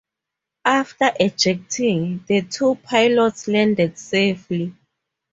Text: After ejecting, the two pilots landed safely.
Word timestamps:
After 0.65 1.11
ejecting, 1.19 2.23
the 2.25 2.41
two 2.41 2.73
pilots 2.73 3.47
landed 3.47 3.99
safely. 3.99 4.73